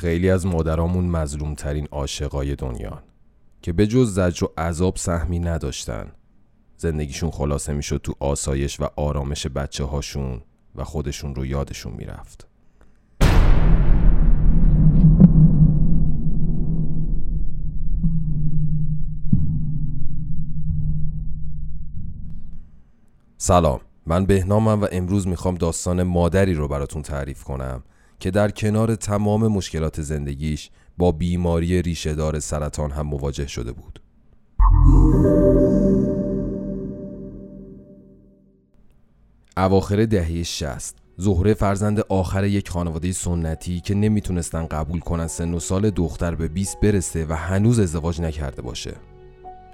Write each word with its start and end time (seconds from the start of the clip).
خیلی 0.00 0.30
از 0.30 0.46
مادرامون 0.46 1.04
مظلوم 1.04 1.54
ترین 1.54 1.88
عاشقای 1.90 2.56
دنیا 2.56 3.02
که 3.62 3.72
به 3.72 3.86
جز 3.86 4.14
زجر 4.14 4.44
و 4.44 4.60
عذاب 4.60 4.96
سهمی 4.96 5.38
نداشتن. 5.38 6.12
زندگیشون 6.76 7.30
خلاصه 7.30 7.72
می‌شد 7.72 8.00
تو 8.04 8.14
آسایش 8.20 8.80
و 8.80 8.88
آرامش 8.96 9.46
بچه 9.46 9.84
هاشون 9.84 10.42
و 10.76 10.84
خودشون 10.84 11.34
رو 11.34 11.46
یادشون 11.46 11.92
می‌رفت. 11.92 12.46
سلام. 23.38 23.80
من 24.06 24.26
بهنامم 24.26 24.82
و 24.82 24.86
امروز 24.92 25.28
می‌خوام 25.28 25.54
داستان 25.54 26.02
مادری 26.02 26.54
رو 26.54 26.68
براتون 26.68 27.02
تعریف 27.02 27.44
کنم. 27.44 27.82
که 28.20 28.30
در 28.30 28.50
کنار 28.50 28.94
تمام 28.94 29.46
مشکلات 29.46 30.02
زندگیش 30.02 30.70
با 30.98 31.12
بیماری 31.12 31.82
ریشهدار 31.82 32.38
سرطان 32.38 32.90
هم 32.90 33.06
مواجه 33.06 33.46
شده 33.46 33.72
بود. 33.72 34.00
اواخر 39.56 40.06
دهه 40.06 40.42
60 40.42 40.94
زهره 41.16 41.54
فرزند 41.54 42.00
آخر 42.00 42.44
یک 42.44 42.68
خانواده 42.68 43.12
سنتی 43.12 43.80
که 43.80 43.94
نمی‌تونستن 43.94 44.66
قبول 44.66 45.00
کنن 45.00 45.26
سن 45.26 45.54
و 45.54 45.60
سال 45.60 45.90
دختر 45.90 46.34
به 46.34 46.48
20 46.48 46.80
برسه 46.80 47.26
و 47.28 47.32
هنوز 47.32 47.78
ازدواج 47.78 48.20
نکرده 48.20 48.62
باشه. 48.62 48.94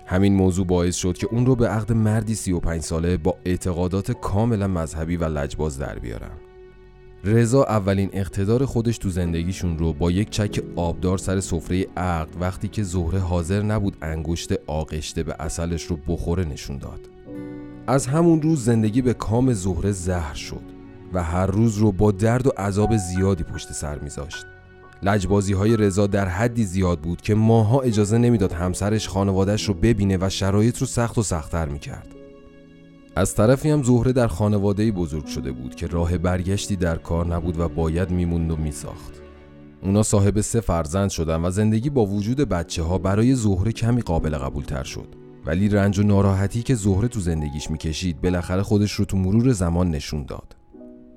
همین 0.07 0.35
موضوع 0.35 0.67
باعث 0.67 0.97
شد 0.97 1.19
که 1.19 1.27
اون 1.27 1.47
رو 1.47 1.57
به 1.57 1.69
عقد 1.69 1.93
مردی 1.93 2.35
35 2.35 2.83
ساله 2.83 3.17
با 3.17 3.37
اعتقادات 3.45 4.13
کاملا 4.13 4.69
مذهبی 4.69 5.17
و 5.17 5.25
لجباز 5.25 5.79
در 5.79 5.99
بیارن. 5.99 6.46
رضا 7.27 7.65
اولین 7.65 8.11
اقتدار 8.13 8.65
خودش 8.65 8.99
تو 8.99 9.11
زندگیشون 9.11 9.79
رو 9.79 9.93
با 9.93 10.11
یک 10.11 10.31
چک 10.31 10.63
آبدار 10.77 11.19
سر 11.19 11.41
سفره 11.41 11.87
عقد 11.97 12.29
وقتی 12.41 12.69
که 12.69 12.83
زهره 12.83 13.19
حاضر 13.19 13.63
نبود 13.63 13.97
انگشت 14.03 14.53
آغشته 14.67 15.23
به 15.23 15.37
اصلش 15.39 15.83
رو 15.83 15.99
بخوره 16.09 16.45
نشون 16.45 16.79
داد. 16.79 17.01
از 17.87 18.07
همون 18.07 18.43
روز 18.43 18.65
زندگی 18.65 19.03
به 19.03 19.15
کام 19.15 19.53
زهره 19.53 19.93
زهر 19.93 20.35
شد 20.35 20.63
و 21.13 21.23
هر 21.23 21.47
روز 21.47 21.79
رو 21.79 21.93
با 21.93 22.13
درد 22.13 22.47
و 22.47 22.51
عذاب 22.59 22.97
زیادی 22.97 23.45
پشت 23.45 23.73
سر 23.73 23.99
میذاشت. 23.99 24.47
لجبازی 25.03 25.53
های 25.53 25.77
رضا 25.77 26.07
در 26.07 26.29
حدی 26.29 26.65
زیاد 26.65 27.01
بود 27.01 27.21
که 27.21 27.35
ماها 27.35 27.81
اجازه 27.81 28.19
نمی‌داد 28.19 28.53
همسرش 28.53 29.09
خانوادش 29.09 29.69
رو 29.69 29.75
ببینه 29.75 30.19
و 30.21 30.29
شرایط 30.29 30.79
رو 30.79 30.87
سخت 30.87 31.19
و 31.19 31.23
سختتر 31.23 31.69
می‌کرد. 31.69 32.16
از 33.19 33.35
طرفی 33.35 33.71
هم 33.71 33.83
زهره 33.83 34.13
در 34.13 34.27
خانواده 34.27 34.93
بزرگ 34.93 35.27
شده 35.27 35.53
بود 35.53 35.75
که 35.75 35.87
راه 35.87 36.19
برگشتی 36.19 36.77
در 36.77 36.97
کار 36.97 37.27
نبود 37.27 37.61
و 37.61 37.69
باید 37.69 38.11
میموند 38.11 38.51
و 38.51 38.57
میساخت. 38.57 39.23
اونا 39.83 40.03
صاحب 40.03 40.41
سه 40.41 40.61
فرزند 40.61 41.11
شدن 41.11 41.45
و 41.45 41.51
زندگی 41.51 41.91
با 41.91 42.07
وجود 42.07 42.41
بچه 42.41 42.83
ها 42.83 42.99
برای 42.99 43.35
زهره 43.35 43.73
کمی 43.73 44.03
قابل 44.03 44.39
قبول 44.39 44.65
تر 44.65 44.83
شد. 44.85 45.09
ولی 45.47 45.69
رنج 45.69 45.99
و 45.99 46.03
ناراحتی 46.03 46.63
که 46.63 46.75
زهره 46.75 47.09
تو 47.09 47.21
زندگیش 47.21 47.71
می‌کشید 47.71 48.21
بالاخره 48.21 48.63
خودش 48.63 48.93
رو 48.93 49.05
تو 49.05 49.17
مرور 49.17 49.53
زمان 49.53 49.91
نشون 49.91 50.25
داد. 50.25 50.57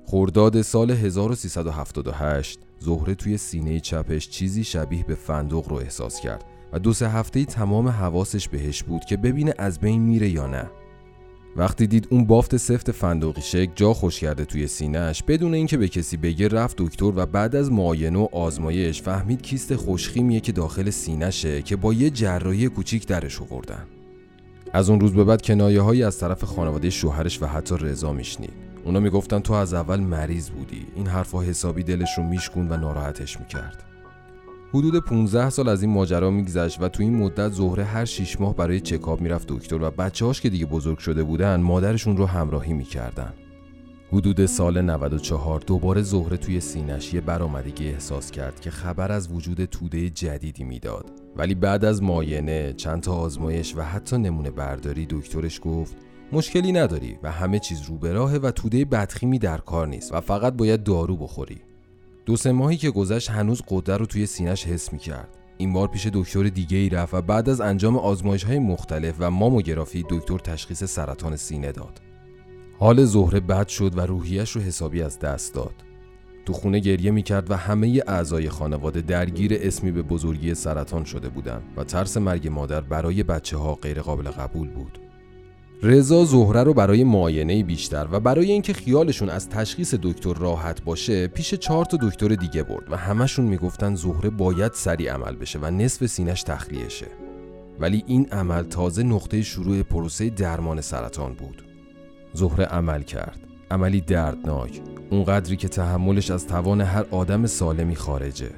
خرداد 0.06 0.62
سال 0.62 0.90
1378 0.90 2.58
زهره 2.78 3.14
توی 3.14 3.36
سینه 3.36 3.80
چپش 3.80 4.28
چیزی 4.28 4.64
شبیه 4.64 5.04
به 5.04 5.14
فندق 5.14 5.68
رو 5.68 5.76
احساس 5.76 6.20
کرد 6.20 6.44
و 6.72 6.78
دو 6.78 6.92
سه 6.92 7.08
هفته 7.08 7.44
تمام 7.44 7.88
حواسش 7.88 8.48
بهش 8.48 8.82
بود 8.82 9.04
که 9.04 9.16
ببینه 9.16 9.54
از 9.58 9.78
بین 9.78 10.02
میره 10.02 10.28
یا 10.28 10.46
نه. 10.46 10.70
وقتی 11.56 11.86
دید 11.86 12.08
اون 12.10 12.24
بافت 12.24 12.56
سفت 12.56 12.92
فندقی 12.92 13.40
شک 13.40 13.70
جا 13.74 13.94
خوش 13.94 14.20
کرده 14.20 14.44
توی 14.44 14.66
سینهش 14.66 15.22
بدون 15.22 15.54
اینکه 15.54 15.76
به 15.76 15.88
کسی 15.88 16.16
بگه 16.16 16.48
رفت 16.48 16.76
دکتر 16.78 17.12
و 17.16 17.26
بعد 17.26 17.56
از 17.56 17.72
معاینه 17.72 18.18
و 18.18 18.28
آزمایش 18.32 19.02
فهمید 19.02 19.42
کیست 19.42 19.76
خوشخیمیه 19.76 20.40
که 20.40 20.52
داخل 20.52 20.90
سینهشه 20.90 21.62
که 21.62 21.76
با 21.76 21.92
یه 21.92 22.10
جراحی 22.10 22.68
کوچیک 22.68 23.06
درش 23.06 23.42
آوردن. 23.42 23.86
از 24.72 24.90
اون 24.90 25.00
روز 25.00 25.12
به 25.12 25.24
بعد 25.24 25.42
کنایه 25.42 25.80
هایی 25.80 26.02
از 26.02 26.18
طرف 26.18 26.44
خانواده 26.44 26.90
شوهرش 26.90 27.42
و 27.42 27.46
حتی 27.46 27.74
رضا 27.80 28.12
میشنید. 28.12 28.52
اونا 28.84 29.00
می‌گفتن 29.00 29.38
تو 29.38 29.52
از 29.52 29.74
اول 29.74 30.00
مریض 30.00 30.50
بودی. 30.50 30.86
این 30.96 31.06
حرفها 31.06 31.42
حسابی 31.42 31.82
دلش 31.82 32.18
رو 32.18 32.24
میشکوند 32.24 32.72
و 32.72 32.76
ناراحتش 32.76 33.40
می‌کرد. 33.40 33.89
حدود 34.74 35.04
15 35.04 35.50
سال 35.50 35.68
از 35.68 35.82
این 35.82 35.92
ماجرا 35.92 36.30
میگذشت 36.30 36.82
و 36.82 36.88
تو 36.88 37.02
این 37.02 37.16
مدت 37.16 37.52
زهره 37.52 37.84
هر 37.84 38.04
6 38.04 38.40
ماه 38.40 38.56
برای 38.56 38.80
چکاب 38.80 39.20
می‌رفت 39.20 39.48
دکتر 39.48 39.82
و 39.82 39.90
بچه‌هاش 39.90 40.40
که 40.40 40.50
دیگه 40.50 40.66
بزرگ 40.66 40.98
شده 40.98 41.22
بودن 41.22 41.60
مادرشون 41.60 42.16
رو 42.16 42.26
همراهی 42.26 42.72
می‌کردن. 42.72 43.32
حدود 44.12 44.46
سال 44.46 44.80
94 44.80 45.60
دوباره 45.66 46.02
زهره 46.02 46.36
توی 46.36 46.60
سینش 46.60 47.14
یه 47.14 47.20
برآمدگی 47.20 47.88
احساس 47.88 48.30
کرد 48.30 48.60
که 48.60 48.70
خبر 48.70 49.12
از 49.12 49.32
وجود 49.32 49.64
توده 49.64 50.10
جدیدی 50.10 50.64
می‌داد. 50.64 51.10
ولی 51.36 51.54
بعد 51.54 51.84
از 51.84 52.02
معاینه 52.02 52.72
چند 52.72 53.02
تا 53.02 53.12
آزمایش 53.14 53.76
و 53.76 53.82
حتی 53.82 54.18
نمونه 54.18 54.50
برداری 54.50 55.06
دکترش 55.10 55.60
گفت 55.64 55.96
مشکلی 56.32 56.72
نداری 56.72 57.18
و 57.22 57.30
همه 57.30 57.58
چیز 57.58 57.82
رو 57.88 57.98
به 57.98 58.12
راهه 58.12 58.36
و 58.36 58.50
توده 58.50 58.84
بدخیمی 58.84 59.38
در 59.38 59.58
کار 59.58 59.86
نیست 59.86 60.14
و 60.14 60.20
فقط 60.20 60.52
باید 60.52 60.82
دارو 60.82 61.16
بخوری. 61.16 61.69
دو 62.26 62.36
سه 62.36 62.52
ماهی 62.52 62.76
که 62.76 62.90
گذشت 62.90 63.30
هنوز 63.30 63.62
قدر 63.68 63.98
رو 63.98 64.06
توی 64.06 64.26
سینش 64.26 64.66
حس 64.66 64.92
می 64.92 64.98
کرد. 64.98 65.28
این 65.58 65.72
بار 65.72 65.88
پیش 65.88 66.06
دکتر 66.06 66.42
دیگه 66.42 66.78
ای 66.78 66.88
رفت 66.88 67.14
و 67.14 67.22
بعد 67.22 67.48
از 67.48 67.60
انجام 67.60 67.96
آزمایش 67.96 68.44
های 68.44 68.58
مختلف 68.58 69.14
و 69.18 69.30
ماموگرافی 69.30 70.04
دکتر 70.08 70.38
تشخیص 70.38 70.84
سرطان 70.84 71.36
سینه 71.36 71.72
داد. 71.72 72.00
حال 72.78 73.04
زهره 73.04 73.40
بد 73.40 73.68
شد 73.68 73.98
و 73.98 74.00
روحیش 74.00 74.50
رو 74.50 74.60
حسابی 74.62 75.02
از 75.02 75.18
دست 75.18 75.54
داد. 75.54 75.74
تو 76.46 76.52
خونه 76.52 76.78
گریه 76.78 77.10
می 77.10 77.22
کرد 77.22 77.50
و 77.50 77.54
همه 77.54 78.02
اعضای 78.06 78.48
خانواده 78.48 79.00
درگیر 79.00 79.58
اسمی 79.60 79.90
به 79.90 80.02
بزرگی 80.02 80.54
سرطان 80.54 81.04
شده 81.04 81.28
بودند 81.28 81.62
و 81.76 81.84
ترس 81.84 82.16
مرگ 82.16 82.48
مادر 82.48 82.80
برای 82.80 83.22
بچه 83.22 83.56
ها 83.56 83.74
غیر 83.74 84.02
قابل 84.02 84.30
قبول 84.30 84.68
بود. 84.68 84.98
رضا 85.82 86.24
زهره 86.24 86.62
رو 86.62 86.74
برای 86.74 87.04
معاینه 87.04 87.62
بیشتر 87.62 88.08
و 88.10 88.20
برای 88.20 88.52
اینکه 88.52 88.72
خیالشون 88.72 89.30
از 89.30 89.48
تشخیص 89.48 89.94
دکتر 90.02 90.34
راحت 90.34 90.84
باشه 90.84 91.26
پیش 91.26 91.54
چهار 91.54 91.84
تا 91.84 91.98
دکتر 92.02 92.28
دیگه 92.28 92.62
برد 92.62 92.92
و 92.92 92.96
همشون 92.96 93.44
می‌گفتن 93.44 93.94
زهره 93.94 94.30
باید 94.30 94.72
سریع 94.72 95.12
عمل 95.12 95.36
بشه 95.36 95.58
و 95.58 95.70
نصف 95.70 96.06
سینش 96.06 96.42
تخلیه 96.42 96.88
شه 96.88 97.06
ولی 97.80 98.04
این 98.06 98.26
عمل 98.32 98.62
تازه 98.62 99.02
نقطه 99.02 99.42
شروع 99.42 99.82
پروسه 99.82 100.30
درمان 100.30 100.80
سرطان 100.80 101.34
بود. 101.34 101.62
زهره 102.32 102.64
عمل 102.64 103.02
کرد. 103.02 103.40
عملی 103.70 104.00
دردناک. 104.00 104.80
اونقدری 105.10 105.56
که 105.56 105.68
تحملش 105.68 106.30
از 106.30 106.46
توان 106.46 106.80
هر 106.80 107.04
آدم 107.10 107.46
سالمی 107.46 107.96
خارجه. 107.96 108.50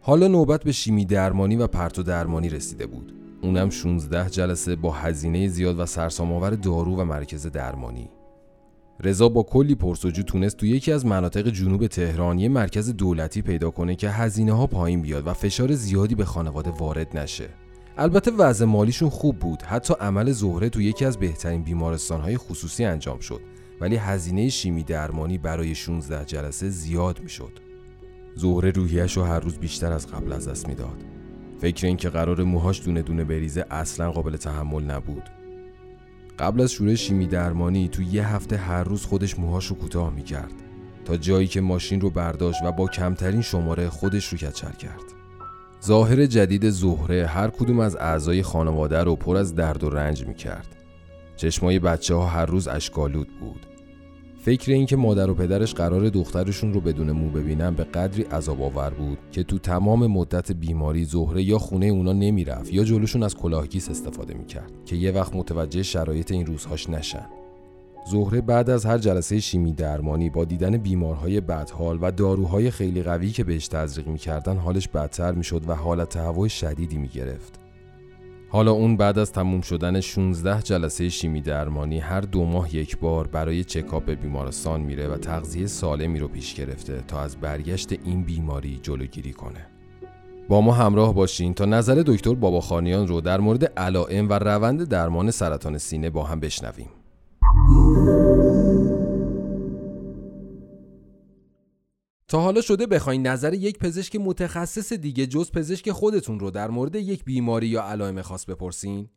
حالا 0.00 0.28
نوبت 0.28 0.64
به 0.64 0.72
شیمی 0.72 1.04
درمانی 1.04 1.56
و 1.56 1.66
پرتو 1.66 2.02
درمانی 2.02 2.48
رسیده 2.48 2.86
بود. 2.86 3.19
اونم 3.42 3.70
16 3.70 4.30
جلسه 4.30 4.76
با 4.76 4.92
هزینه 4.92 5.48
زیاد 5.48 5.78
و 5.78 5.86
سرسام‌آور 5.86 6.50
دارو 6.50 6.96
و 6.96 7.04
مرکز 7.04 7.46
درمانی. 7.46 8.10
رضا 9.00 9.28
با 9.28 9.42
کلی 9.42 9.74
پرسجو 9.74 10.22
تونست 10.22 10.56
تو 10.56 10.66
یکی 10.66 10.92
از 10.92 11.06
مناطق 11.06 11.48
جنوب 11.48 11.86
تهران 11.86 12.38
یه 12.38 12.48
مرکز 12.48 12.96
دولتی 12.96 13.42
پیدا 13.42 13.70
کنه 13.70 13.94
که 13.94 14.10
هزینه 14.10 14.52
ها 14.52 14.66
پایین 14.66 15.02
بیاد 15.02 15.26
و 15.26 15.32
فشار 15.32 15.74
زیادی 15.74 16.14
به 16.14 16.24
خانواده 16.24 16.70
وارد 16.70 17.18
نشه. 17.18 17.48
البته 17.96 18.30
وضع 18.30 18.64
مالیشون 18.64 19.10
خوب 19.10 19.38
بود. 19.38 19.62
حتی 19.62 19.94
عمل 20.00 20.32
زهره 20.32 20.68
تو 20.68 20.80
یکی 20.80 21.04
از 21.04 21.18
بهترین 21.18 21.62
بیمارستان 21.62 22.20
های 22.20 22.36
خصوصی 22.36 22.84
انجام 22.84 23.18
شد. 23.18 23.40
ولی 23.80 23.96
هزینه 23.96 24.48
شیمی 24.48 24.82
درمانی 24.82 25.38
برای 25.38 25.74
16 25.74 26.24
جلسه 26.24 26.68
زیاد 26.68 27.20
می‌شد. 27.20 27.52
زهره 28.34 28.70
روحیش 28.70 29.16
رو 29.16 29.22
هر 29.22 29.40
روز 29.40 29.58
بیشتر 29.58 29.92
از 29.92 30.06
قبل 30.06 30.32
از 30.32 30.48
دست 30.48 30.68
می‌داد. 30.68 31.19
فکر 31.60 31.86
این 31.86 31.96
که 31.96 32.08
قرار 32.08 32.42
موهاش 32.42 32.82
دونه 32.84 33.02
دونه 33.02 33.24
بریزه 33.24 33.64
اصلا 33.70 34.12
قابل 34.12 34.36
تحمل 34.36 34.84
نبود. 34.84 35.22
قبل 36.38 36.60
از 36.60 36.72
شروع 36.72 36.94
شیمی 36.94 37.26
درمانی 37.26 37.88
تو 37.88 38.02
یه 38.02 38.28
هفته 38.28 38.56
هر 38.56 38.84
روز 38.84 39.04
خودش 39.04 39.38
موهاش 39.38 39.66
رو 39.66 39.76
کوتاه 39.76 40.10
می‌کرد 40.14 40.52
تا 41.04 41.16
جایی 41.16 41.46
که 41.46 41.60
ماشین 41.60 42.00
رو 42.00 42.10
برداشت 42.10 42.62
و 42.62 42.72
با 42.72 42.86
کمترین 42.86 43.42
شماره 43.42 43.88
خودش 43.88 44.28
رو 44.28 44.38
کچل 44.38 44.72
کرد. 44.72 45.02
ظاهر 45.84 46.26
جدید 46.26 46.70
زهره 46.70 47.26
هر 47.26 47.48
کدوم 47.48 47.80
از 47.80 47.96
اعضای 47.96 48.42
خانواده 48.42 49.02
رو 49.02 49.16
پر 49.16 49.36
از 49.36 49.54
درد 49.54 49.84
و 49.84 49.90
رنج 49.90 50.26
می‌کرد. 50.26 50.76
چشمای 51.36 51.78
بچه 51.78 52.14
ها 52.14 52.26
هر 52.26 52.46
روز 52.46 52.68
اشکالود 52.68 53.28
بود. 53.40 53.66
فکر 54.42 54.72
اینکه 54.72 54.96
مادر 54.96 55.30
و 55.30 55.34
پدرش 55.34 55.74
قرار 55.74 56.08
دخترشون 56.08 56.72
رو 56.72 56.80
بدون 56.80 57.12
مو 57.12 57.30
ببینن 57.30 57.74
به 57.74 57.84
قدری 57.84 58.22
عذاب 58.22 58.62
آور 58.62 58.90
بود 58.90 59.18
که 59.32 59.42
تو 59.42 59.58
تمام 59.58 60.06
مدت 60.06 60.52
بیماری 60.52 61.04
زهره 61.04 61.42
یا 61.42 61.58
خونه 61.58 61.86
اونا 61.86 62.12
نمی‌رفت 62.12 62.72
یا 62.72 62.84
جلوشون 62.84 63.22
از 63.22 63.34
کلاهگیس 63.34 63.90
استفاده 63.90 64.34
می‌کرد 64.34 64.72
که 64.86 64.96
یه 64.96 65.12
وقت 65.12 65.36
متوجه 65.36 65.82
شرایط 65.82 66.32
این 66.32 66.46
روزهاش 66.46 66.90
نشن. 66.90 67.26
زهره 68.10 68.40
بعد 68.40 68.70
از 68.70 68.86
هر 68.86 68.98
جلسه 68.98 69.40
شیمی 69.40 69.72
درمانی 69.72 70.30
با 70.30 70.44
دیدن 70.44 70.76
بیمارهای 70.76 71.40
بدحال 71.40 71.98
و 72.02 72.10
داروهای 72.10 72.70
خیلی 72.70 73.02
قوی 73.02 73.30
که 73.30 73.44
بهش 73.44 73.68
تزریق 73.68 74.06
می‌کردن 74.06 74.56
حالش 74.56 74.88
بدتر 74.88 75.32
می‌شد 75.32 75.62
و 75.68 75.74
حالت 75.74 76.08
تهوع 76.08 76.48
شدیدی 76.48 76.98
می‌گرفت. 76.98 77.59
حالا 78.52 78.72
اون 78.72 78.96
بعد 78.96 79.18
از 79.18 79.32
تموم 79.32 79.60
شدن 79.60 80.00
16 80.00 80.62
جلسه 80.62 81.08
شیمی 81.08 81.40
درمانی 81.40 81.98
هر 81.98 82.20
دو 82.20 82.44
ماه 82.44 82.74
یک 82.74 82.98
بار 82.98 83.26
برای 83.26 83.64
چکاپ 83.64 84.04
به 84.04 84.14
بیمارستان 84.14 84.80
میره 84.80 85.08
و 85.08 85.16
تغذیه 85.16 85.66
سالمی 85.66 86.18
رو 86.18 86.28
پیش 86.28 86.54
گرفته 86.54 87.02
تا 87.08 87.20
از 87.20 87.36
برگشت 87.36 87.92
این 87.92 88.22
بیماری 88.22 88.80
جلوگیری 88.82 89.32
کنه. 89.32 89.66
با 90.48 90.60
ما 90.60 90.72
همراه 90.72 91.14
باشین 91.14 91.54
تا 91.54 91.64
نظر 91.64 92.02
دکتر 92.06 92.34
باباخانیان 92.34 93.06
رو 93.06 93.20
در 93.20 93.40
مورد 93.40 93.64
علائم 93.64 94.28
و 94.28 94.32
روند 94.32 94.88
درمان 94.88 95.30
سرطان 95.30 95.78
سینه 95.78 96.10
با 96.10 96.24
هم 96.24 96.40
بشنویم. 96.40 96.88
تا 102.30 102.40
حالا 102.40 102.60
شده 102.60 102.86
بخواین 102.86 103.26
نظر 103.26 103.54
یک 103.54 103.78
پزشک 103.78 104.16
متخصص 104.16 104.92
دیگه 104.92 105.26
جز 105.26 105.50
پزشک 105.50 105.90
خودتون 105.90 106.40
رو 106.40 106.50
در 106.50 106.70
مورد 106.70 106.94
یک 106.94 107.24
بیماری 107.24 107.66
یا 107.66 107.82
علائم 107.82 108.22
خاص 108.22 108.44
بپرسین؟ 108.44 109.08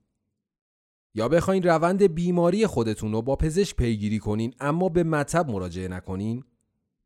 یا 1.16 1.28
بخواین 1.28 1.64
روند 1.64 2.04
بیماری 2.04 2.68
خودتون 2.68 3.12
رو 3.12 3.22
با 3.22 3.36
پزشک 3.36 3.76
پیگیری 3.76 4.20
کنین 4.20 4.54
اما 4.60 4.90
به 4.90 5.04
مطب 5.04 5.50
مراجعه 5.50 5.88
نکنین؟ 5.88 6.44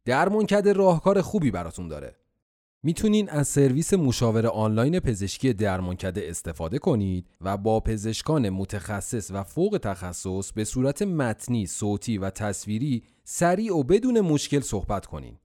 درمانکده 0.05 0.73
راهکار 0.73 1.21
خوبی 1.21 1.51
براتون 1.51 1.87
داره. 1.87 2.15
می‌تونین 2.83 3.29
از 3.29 3.47
سرویس 3.47 3.93
مشاور 3.93 4.47
آنلاین 4.47 4.99
پزشکی 4.99 5.53
درمانکده 5.53 6.29
استفاده 6.29 6.79
کنید 6.79 7.29
و 7.41 7.57
با 7.57 7.79
پزشکان 7.79 8.49
متخصص 8.49 9.31
و 9.31 9.43
فوق 9.43 9.79
تخصص 9.83 10.51
به 10.51 10.63
صورت 10.63 11.01
متنی، 11.01 11.65
صوتی 11.65 12.17
و 12.17 12.29
تصویری 12.29 13.03
سریع 13.23 13.75
و 13.75 13.83
بدون 13.83 14.21
مشکل 14.21 14.59
صحبت 14.59 15.05
کنین. 15.05 15.37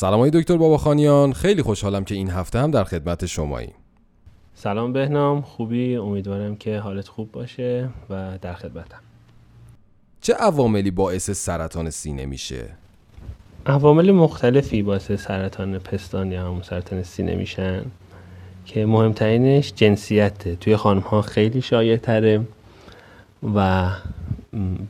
سلام 0.00 0.20
های 0.20 0.30
دکتر 0.30 0.56
باباخانیان 0.56 1.32
خیلی 1.32 1.62
خوشحالم 1.62 2.04
که 2.04 2.14
این 2.14 2.30
هفته 2.30 2.58
هم 2.58 2.70
در 2.70 2.84
خدمت 2.84 3.26
شماییم. 3.26 3.72
سلام 4.54 4.92
بهنام. 4.92 5.42
خوبی؟ 5.42 5.96
امیدوارم 5.96 6.56
که 6.56 6.78
حالت 6.78 7.08
خوب 7.08 7.32
باشه 7.32 7.88
و 8.10 8.38
در 8.42 8.54
خدمتم. 8.54 8.98
چه 10.20 10.34
عواملی 10.34 10.90
باعث 10.90 11.30
سرطان 11.30 11.90
سینه 11.90 12.26
میشه؟ 12.26 12.68
عوامل 13.66 14.12
مختلفی 14.12 14.82
باعث 14.82 15.12
سرطان 15.12 15.78
پستان 15.78 16.32
یا 16.32 16.46
همون 16.46 16.62
سرطان 16.62 17.02
سینه 17.02 17.34
میشن 17.34 17.84
که 18.64 18.86
مهمترینش 18.86 19.72
جنسیته. 19.76 20.56
توی 20.56 20.76
خانم 20.76 21.00
ها 21.00 21.22
خیلی 21.22 21.62
شایع 21.62 21.96
تره 21.96 22.40
و 23.54 23.88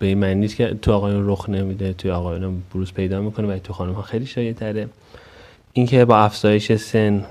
به 0.00 0.06
این 0.06 0.19
معنی 0.19 0.34
نیست 0.34 0.56
که 0.56 0.75
تو 0.82 0.93
آقایون 0.93 1.28
رخ 1.28 1.49
نمیده 1.49 1.93
توی 1.93 2.10
آقایون 2.10 2.62
بروز 2.75 2.93
پیدا 2.93 3.20
می‌کنه 3.20 3.55
و 3.55 3.58
تو 3.58 3.72
خانم 3.72 3.93
ها 3.93 4.02
خیلی 4.02 4.26
شایع 4.26 4.52
تره 4.52 4.88
اینکه 5.72 6.05
با 6.05 6.19
افزایش 6.19 6.72
سن 6.72 7.25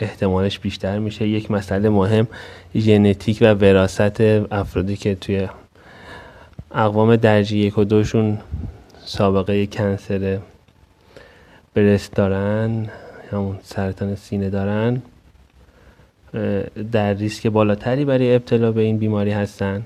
احتمالش 0.00 0.58
بیشتر 0.58 0.98
میشه 0.98 1.28
یک 1.28 1.50
مسئله 1.50 1.88
مهم 1.88 2.28
ژنتیک 2.76 3.38
و 3.40 3.54
وراست 3.54 4.20
افرادی 4.20 4.96
که 4.96 5.14
توی 5.14 5.48
اقوام 6.70 7.16
درجه 7.16 7.56
یک 7.56 7.78
و 7.78 7.84
دوشون 7.84 8.38
سابقه 9.04 9.66
کنسر 9.66 10.38
برست 11.74 12.12
دارن 12.12 12.88
همون 13.30 13.58
سرطان 13.62 14.14
سینه 14.14 14.50
دارن 14.50 15.02
در 16.92 17.14
ریسک 17.14 17.46
بالاتری 17.46 18.04
برای 18.04 18.34
ابتلا 18.34 18.72
به 18.72 18.80
این 18.80 18.98
بیماری 18.98 19.30
هستن. 19.30 19.82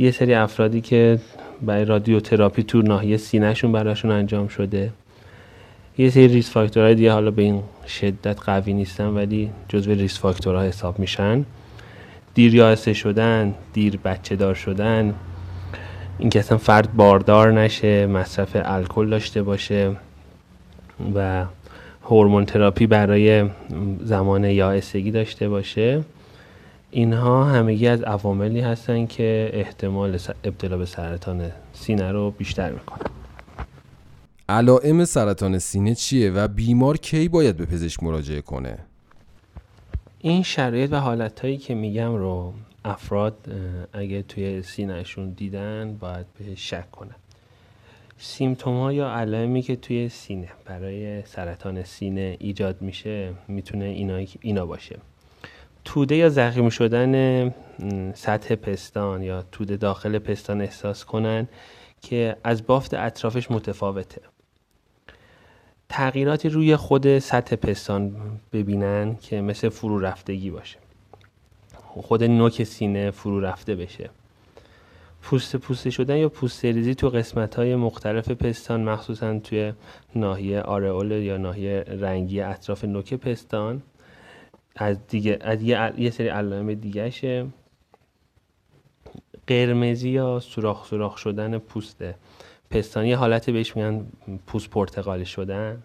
یه 0.00 0.10
سری 0.10 0.34
افرادی 0.34 0.80
که 0.80 1.18
برای 1.62 1.84
رادیوتراپی 1.84 2.62
تو 2.62 2.82
ناحیه 2.82 3.16
سینهشون 3.16 3.72
براشون 3.72 4.10
انجام 4.10 4.48
شده. 4.48 4.92
یه 5.98 6.10
سری 6.10 6.28
risk 6.28 6.50
factor 6.50 6.83
های 6.83 6.94
دیگه 6.94 7.12
حالا 7.12 7.30
به 7.30 7.42
این 7.42 7.62
شدت 7.86 8.40
قوی 8.40 8.72
نیستن 8.72 9.06
ولی 9.06 9.50
جزو 9.68 9.90
risk 9.90 10.18
factor 10.18 10.56
ها 10.56 10.62
حساب 10.62 10.98
میشن. 10.98 11.44
دیر 12.34 12.54
یائسه 12.54 12.92
شدن 12.92 13.54
دیر 13.72 13.98
بچه 14.04 14.36
دار 14.36 14.54
شدن. 14.54 15.14
اینکه 16.18 16.38
اصلا 16.38 16.58
فرد 16.58 16.92
باردار 16.96 17.52
نشه 17.52 18.06
مصرف 18.06 18.50
الکل 18.54 19.10
داشته 19.10 19.42
باشه 19.42 19.96
و 21.14 21.44
hormone 22.02 22.44
therapy 22.44 22.86
برای 22.86 23.44
زمان 24.02 24.44
یائسگی 24.44 25.10
داشته 25.10 25.48
باشه. 25.48 26.02
اینها 26.90 27.44
همگی 27.44 27.86
از 27.86 28.02
عواملی 28.02 28.60
هستن 28.60 29.06
که 29.06 29.50
احتمال 29.52 30.18
ابتلا 30.44 30.76
به 30.76 30.86
سرطان 30.86 31.52
سینه 31.72 32.12
رو 32.12 32.30
بیشتر 32.30 32.72
می‌کنن. 32.72 33.10
علائم 34.48 35.04
سرطان 35.04 35.58
سینه 35.58 35.94
چیه 35.94 36.30
و 36.30 36.48
بیمار 36.48 36.96
کی 36.96 37.28
باید 37.28 37.56
به 37.56 37.66
پزشک 37.66 38.02
مراجعه 38.02 38.40
کنه؟ 38.40 38.78
این 40.18 40.42
شرایط 40.42 40.92
و 40.92 40.96
حالتهایی 40.96 41.56
که 41.56 41.74
میگم 41.74 42.14
رو 42.14 42.52
افراد 42.84 43.36
اگه 43.92 44.22
توی 44.22 44.62
سینهشون 44.62 45.30
دیدن 45.30 45.96
باید 46.00 46.26
به 46.38 46.54
شک 46.54 46.90
کنن. 46.90 47.14
سیمتوم 48.18 48.76
ها 48.76 48.92
یا 48.92 49.10
علائمی 49.10 49.62
که 49.62 49.76
توی 49.76 50.08
سینه 50.08 50.48
برای 50.64 51.22
سرطان 51.24 51.84
سینه 51.84 52.36
ایجاد 52.40 52.82
میشه 52.82 53.32
می‌تونه 53.48 53.84
اینا, 53.84 54.26
اینا 54.40 54.66
باشه. 54.66 54.96
توده 55.84 56.16
یا 56.16 56.28
زخمی 56.28 56.70
شدن 56.70 57.54
سطح 58.14 58.54
پستان 58.54 59.22
یا 59.22 59.44
توده 59.52 59.76
داخل 59.76 60.18
پستان 60.18 60.60
احساس 60.60 61.04
کنن 61.04 61.48
که 62.02 62.36
از 62.44 62.66
بافت 62.66 62.94
اطرافش 62.94 63.50
متفاوته. 63.50 64.20
تغییراتی 65.88 66.48
روی 66.48 66.76
خود 66.76 67.18
سطح 67.18 67.56
پستان 67.56 68.16
ببینن 68.52 69.16
که 69.16 69.40
مثل 69.40 69.68
فرو 69.68 69.98
رفتگی 69.98 70.50
باشه. 70.50 70.78
خود 71.76 72.24
نوک 72.24 72.64
سینه 72.64 73.10
فرو 73.10 73.40
رفته 73.40 73.74
بشه. 73.74 74.10
پوست 75.22 75.56
پوسته 75.56 75.90
شدن 75.90 76.16
یا 76.16 76.28
پوست 76.28 76.64
ریزی 76.64 76.94
تو 76.94 77.08
قسمت 77.08 77.54
های 77.54 77.76
مختلف 77.76 78.30
پستان 78.30 78.84
مخصوصا 78.84 79.38
توی 79.38 79.72
ناحیه 80.14 80.60
آرئول 80.60 81.10
یا 81.10 81.36
ناحیه 81.36 81.84
رنگی 81.88 82.40
اطراف 82.40 82.84
نوک 82.84 83.14
پستان 83.14 83.82
از 84.76 85.06
دیگه 85.06 85.38
از 85.40 85.62
یه, 85.62 85.92
یه 85.98 86.10
سری 86.10 86.28
علائم 86.28 86.74
دیگهشه. 86.74 87.46
قرمزی 89.46 90.10
یا 90.10 90.40
سوراخ 90.40 90.86
سوراخ 90.86 91.16
شدن 91.16 91.58
پوست 91.58 92.04
پستان 92.70 93.06
یه 93.06 93.16
حالت 93.16 93.50
بهش 93.50 93.76
میگن 93.76 94.06
پوست 94.46 94.70
پرتقالی 94.70 95.24
شدن. 95.24 95.82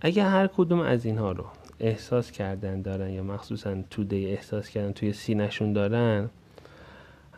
اگه 0.00 0.24
هر 0.24 0.46
کدوم 0.46 0.80
از 0.80 1.04
اینها 1.04 1.32
رو 1.32 1.44
احساس 1.80 2.30
کردن 2.30 2.82
دارن 2.82 3.10
یا 3.10 3.22
مخصوصا 3.22 3.74
توده 3.90 4.16
احساس 4.16 4.68
کردن 4.68 4.92
توی 4.92 5.12
سینهشون 5.12 5.72
دارن 5.72 6.30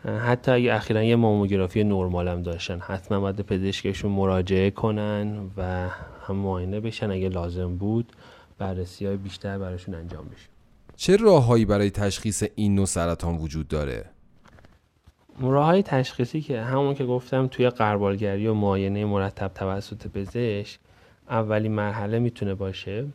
حتی 0.04 0.52
اگه 0.52 0.74
اخیرا 0.74 1.02
یه 1.02 1.16
ماموگرافی 1.16 1.84
نرمال 1.84 2.28
هم 2.28 2.42
داشتن 2.42 2.78
حتما 2.78 3.20
باید 3.20 3.40
پزشکشون 3.40 4.12
مراجعه 4.12 4.70
کنن 4.70 5.50
و 5.56 5.88
هم 6.26 6.36
معاینه 6.36 6.80
بشن 6.80 7.10
اگه 7.10 7.28
لازم 7.28 7.76
بود. 7.76 8.12
بررسی 8.58 9.06
های 9.06 9.16
بیشتر 9.16 9.58
براشون 9.58 9.94
انجام 9.94 10.24
بشه 10.24 10.48
چه 10.96 11.16
راههایی 11.16 11.64
برای 11.64 11.90
تشخیص 11.90 12.44
این 12.54 12.74
نوع 12.74 12.86
سرطان 12.86 13.36
وجود 13.36 13.68
داره؟ 13.68 14.04
راه 15.40 15.66
های 15.66 15.82
تشخیصی 15.82 16.40
که 16.40 16.60
همون 16.60 16.94
که 16.94 17.04
گفتم 17.04 17.46
توی 17.46 17.70
قربالگری 17.70 18.46
و 18.46 18.54
معاینه 18.54 19.04
مرتب 19.04 19.48
توسط 19.54 20.06
پزشک 20.06 20.78
اولین 21.28 21.72
مرحله 21.72 22.18
می‌تونه 22.18 22.54
باشه 22.54 23.06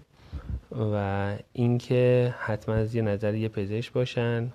و 0.93 1.35
اینکه 1.53 2.35
حتما 2.39 2.75
از 2.75 2.95
یه 2.95 3.01
نظر 3.01 3.35
یه 3.35 3.49
پزشک 3.49 3.93
باشن 3.93 4.51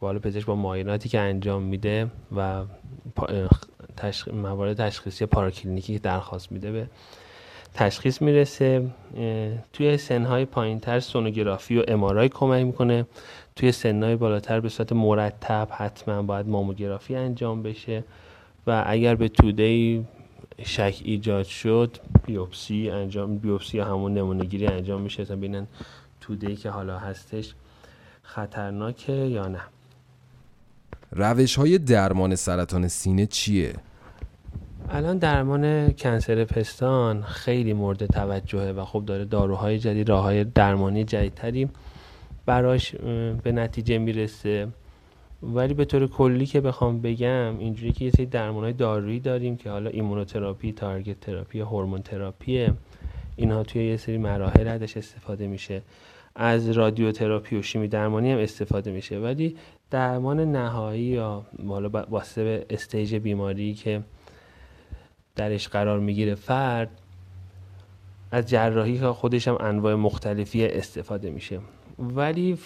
بالا 0.00 0.18
پزشک 0.18 0.46
با 0.46 0.54
معایناتی 0.54 1.08
که 1.08 1.20
انجام 1.20 1.62
میده 1.62 2.10
و 2.36 2.64
موارد 4.32 4.76
تشخیصی 4.76 5.26
پاراکلینیکی 5.26 5.92
که 5.92 5.98
درخواست 5.98 6.52
میده 6.52 6.72
به 6.72 6.88
تشخیص 7.76 8.22
می‌رسه. 8.22 8.90
توی 9.72 9.96
سنهای 9.96 10.44
پایین 10.44 10.80
تر 10.80 11.00
سونوگرافی 11.00 11.78
و 11.78 11.84
امارای 11.88 12.28
کمک 12.28 12.66
می‌کنه. 12.66 13.06
توی 13.56 13.72
سنهای 13.72 14.16
بالاتر 14.16 14.60
به 14.60 14.68
صورت 14.68 14.92
مرتب 14.92 15.68
حتما 15.70 16.22
باید 16.22 16.48
ماموگرافی 16.48 17.16
انجام 17.16 17.62
بشه. 17.62 18.04
و 18.66 18.84
اگر 18.86 19.14
به 19.14 19.28
توده 19.28 20.00
شک 20.64 21.00
ایجاد 21.04 21.44
شد 21.44 21.96
بیوپسی 22.26 22.90
انجام 22.90 23.38
بیوپسی 23.38 23.76
یا 23.76 23.84
همون 23.84 24.14
نمونه 24.14 24.44
گیری 24.44 24.66
انجام 24.66 25.00
میشه. 25.00 25.24
تا 25.24 25.36
ببینن 25.36 25.66
توده 26.20 26.56
که 26.56 26.70
حالا 26.70 26.98
هستش 26.98 27.54
خطرناکه 28.22 29.12
یا 29.12 29.48
نه. 29.48 29.60
روش 31.12 31.56
های 31.56 31.78
درمان 31.78 32.34
سرطان 32.34 32.88
سینه 32.88 33.26
چیه؟ 33.26 33.74
الان 34.90 35.18
درمان 35.18 35.92
cancer 35.92 36.44
پستان 36.44 37.22
خیلی 37.22 37.72
مورد 37.72 38.06
توجهه 38.06 38.72
و 38.72 38.84
خب 38.84 39.04
داره 39.04 39.24
داروهای 39.24 39.78
جدید 39.78 40.08
راههای 40.08 40.44
درمانی 40.44 41.04
جدیدتری 41.04 41.68
براش 42.46 42.94
به 43.42 43.52
نتیجه 43.52 43.98
می‌رسه. 43.98 44.68
ولی 45.42 45.74
به 45.74 45.84
طور 45.84 46.06
کلی 46.06 46.46
که 46.46 46.60
بخوام 46.60 47.00
بگم 47.00 47.58
اینجوری 47.58 47.92
که 47.92 48.04
یه 48.04 48.10
سری 48.10 48.26
درمان 48.26 48.64
های 48.64 48.72
دارویی 48.72 49.20
داریم 49.20 49.56
که 49.56 49.70
حالا 49.70 49.90
immunotherapy، 49.90 50.72
target 50.72 51.20
therapy، 51.20 51.60
hormone 51.60 52.02
therapy 52.02 52.63
ه 52.63 52.72
اینها 53.36 53.62
توی 53.62 53.86
یه 53.86 53.96
سری 53.96 54.18
مراحل 54.18 54.68
ازش 54.68 54.96
استفاده 54.96 55.46
میشه. 55.46 55.82
از 56.34 56.70
رادیوتراپی 56.70 57.56
و 57.56 57.62
شیمی 57.62 57.88
درمانی 57.88 58.32
هم 58.32 58.38
استفاده 58.38 58.90
میشه. 58.90 59.18
ولی 59.18 59.56
درمان 59.90 60.40
نهایی 60.40 61.02
یا 61.02 61.46
بالا 61.58 61.88
واسه 61.88 62.66
stage 62.70 63.14
بیماری 63.14 63.74
که 63.74 64.02
درش 65.36 65.68
قرار 65.68 65.98
می‌گیره 65.98 66.34
فرد 66.34 66.90
از 68.30 68.46
جراحی 68.46 68.98
که 68.98 69.06
خودش 69.06 69.48
هم 69.48 69.56
انواع 69.60 69.94
مختلفی 69.94 70.66
استفاده 70.66 71.30
میشه. 71.30 71.60
ولی 71.98 72.58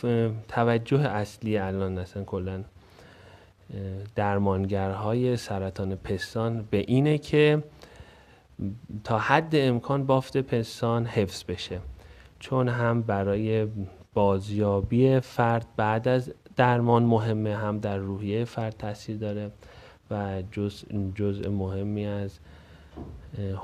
توجه 0.48 1.00
اصلی 1.00 1.58
الان 1.58 1.98
مثلا 1.98 2.24
کلا 2.24 2.64
درمانگرهای 4.14 5.36
سرطان 5.36 5.96
پستان 5.96 6.64
به 6.70 6.84
اینه 6.88 7.18
که 7.18 7.62
تا 9.04 9.18
حد 9.18 9.50
امکان 9.52 10.06
بافت 10.06 10.36
پستان 10.36 11.06
حفظ 11.06 11.44
بشه. 11.44 11.80
چون 12.38 12.68
هم 12.68 13.02
برای 13.02 13.66
بازیابی 14.14 15.20
فرد 15.20 15.66
بعد 15.76 16.08
از 16.08 16.32
درمان 16.56 17.02
مهمه 17.02 17.56
هم 17.56 17.78
در 17.78 17.96
روحیه 17.96 18.44
فرد 18.44 18.76
تاثیر 18.78 19.16
داره 19.16 19.50
و 20.10 20.42
جز 20.52 20.84
جزء 21.14 21.50
مهمی 21.50 22.06
از 22.06 22.38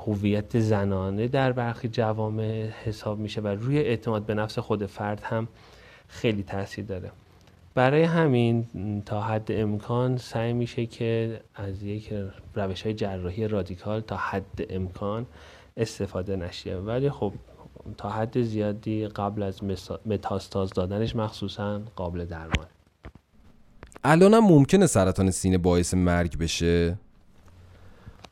هویت 0.05 0.59
زنانه 0.59 1.27
در 1.27 1.51
برخی 1.51 1.87
جوامع 1.87 2.69
حساب 2.83 3.19
میشه 3.19 3.41
و 3.41 3.47
روی 3.47 3.77
اعتماد 3.77 4.25
به 4.25 4.33
نفس 4.33 4.59
خود 4.59 4.85
فرد 4.85 5.21
هم 5.23 5.47
خیلی 6.07 6.43
تاثیر 6.43 6.85
داره. 6.85 7.11
برای 7.75 8.03
همین 8.03 8.65
تا 9.05 9.21
حد 9.21 9.51
امکان 9.51 10.17
سعی 10.17 10.53
میشه 10.53 10.85
که 10.85 11.39
از 11.55 11.83
یک 11.83 12.13
روش 12.55 12.81
های 12.81 12.93
جراحی 12.93 13.47
رادیکال 13.47 14.01
تا 14.01 14.15
حد 14.15 14.65
امکان 14.69 15.25
استفاده 15.77 16.35
نشه. 16.35 16.77
ولی 16.77 17.09
خب 17.09 17.33
تا 17.97 18.09
حد 18.09 18.41
زیادی 18.41 19.07
قبل 19.07 19.43
از 19.43 19.61
متاستاز 20.05 20.69
دادنش 20.69 21.15
مخصوصا 21.15 21.81
قابل 21.95 22.25
درمان. 22.25 22.67
الان 24.03 24.33
هم 24.33 24.43
ممکنه 24.43 24.87
سرطان 24.87 25.31
سینه 25.31 25.57
باعث 25.57 25.93
مرگ 25.93 26.37
بشه؟ 26.37 26.97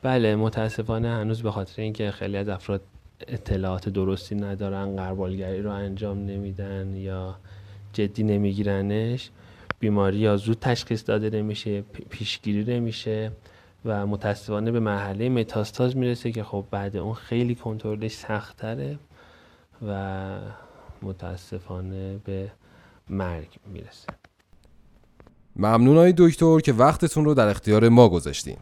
بله 0.02 0.36
متاسفانه 0.36 1.08
هنوز 1.08 1.42
به 1.42 1.50
خاطر 1.50 1.82
اینکه 1.82 2.10
خیلی 2.10 2.36
از 2.36 2.48
افراد 2.48 2.80
اطلاعات 3.28 3.88
درستی 3.88 4.34
ندارن 4.34 4.96
قربالگری 4.96 5.62
رو 5.62 5.70
انجام 5.70 6.18
نمیدن 6.18 6.96
یا 6.96 7.36
جدی 7.92 8.22
نمیگیرنش 8.22 9.30
بیماری 9.80 10.18
یا 10.18 10.36
زود 10.36 10.58
تشخیص 10.58 11.04
داده 11.06 11.30
نمیشه 11.30 11.82
پیشگیری 12.10 12.74
نمیشه 12.74 13.32
و 13.84 14.06
متاسفانه 14.06 14.70
به 14.70 14.80
مرحله 14.80 15.28
متاستاز 15.28 15.96
می‌رسه 15.96 16.32
که 16.32 16.44
خب 16.44 16.64
بعد 16.70 16.96
اون 16.96 17.14
خیلی 17.14 17.54
کنترلش 17.54 18.12
سختره 18.12 18.98
و 19.88 20.38
متاسفانه 21.02 22.18
به 22.24 22.50
مرگ 23.10 23.48
می‌رسه. 23.66 24.08
ممنون 25.56 25.96
های 25.96 26.14
دکتر 26.16 26.60
که 26.60 26.72
وقتتون 26.72 27.24
رو 27.24 27.34
در 27.34 27.48
اختیار 27.48 27.88
ما 27.88 28.08
گذاشتین. 28.08 28.56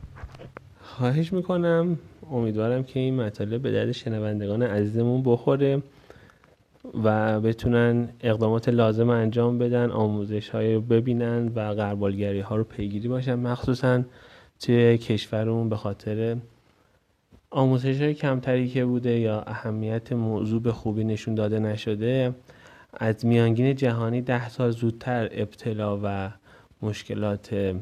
خواهش 0.94 1.32
می‌کنم. 1.32 1.98
امیدوارم 2.30 2.84
که 2.84 3.00
این 3.00 3.20
مطالب 3.20 3.62
به 3.62 3.72
درد 3.72 3.92
شنوندگان 3.92 4.62
عزیزمون 4.62 5.22
بخوره 5.22 5.82
و 7.04 7.40
بتونن 7.40 8.08
اقدامات 8.20 8.68
لازم 8.68 9.10
انجام 9.10 9.58
بدن 9.58 9.90
آموزش 9.90 10.48
های 10.48 10.74
رو 10.74 10.80
ببینن 10.80 11.52
و 11.54 11.74
غربالگری 11.74 12.40
ها 12.40 12.56
رو 12.56 12.64
پیگیری 12.64 13.08
باشن 13.08 13.34
مخصوصا 13.34 14.02
توی 14.60 14.98
کشورمون 14.98 15.68
به 15.68 15.76
خاطر 15.76 16.36
آموزش 17.50 18.00
های 18.00 18.14
کمتری 18.14 18.68
که 18.68 18.84
بوده 18.84 19.18
یا 19.18 19.40
اهمیت 19.46 20.12
موضوع 20.12 20.62
به 20.62 20.72
خوبی 20.72 21.04
نشون 21.04 21.34
داده 21.34 21.58
نشده. 21.58 22.34
از 22.92 23.26
میانگین 23.26 23.74
جهانی 23.74 24.22
ده 24.22 24.48
سال 24.48 24.70
زودتر 24.70 25.28
ابتلا 25.32 26.00
و 26.02 26.30
مشکلات 26.82 27.74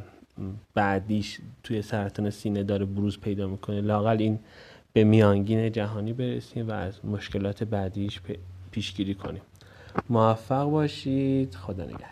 بعدیش 0.75 1.39
توی 1.63 1.83
سرطان 1.83 2.31
سینه 2.31 2.63
داره 2.63 2.85
بروز 2.85 3.21
پیدا 3.21 3.47
می‌کنه. 3.47 3.81
لاقل 3.81 4.17
این 4.21 4.39
به 4.93 5.05
میانگین 5.05 5.73
جهانی 5.73 6.13
برسیم 6.13 6.69
و 6.69 6.73
از 6.73 7.05
مشکلات 7.05 7.65
بعدیش 7.65 8.21
پیشگیری 8.71 9.15
کنیم. 9.15 9.43
موفق 10.11 10.65
باشید. 10.65 11.55
خدا 11.55 11.85
نگهدار. 11.85 12.07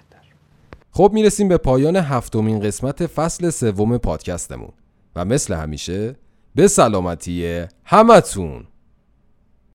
خب 0.93 1.11
می‌رسیم 1.15 1.49
به 1.49 1.57
پایان 1.57 1.97
هفتمین 1.97 2.61
قسمت 2.61 3.07
فصل 3.07 3.51
سوم 3.51 3.99
پادکستمون. 3.99 4.73
و 5.17 5.25
مثل 5.25 5.55
همیشه 5.55 6.17
به 6.55 6.69
سلامتی 6.69 7.65
همتون. 7.85 8.65